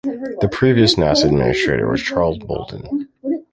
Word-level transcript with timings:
The 0.41 0.49
previous 0.51 0.95
NASA 0.95 1.25
administrator 1.25 1.87
was 1.87 2.01
Charles 2.01 2.39
Bolden. 2.39 3.07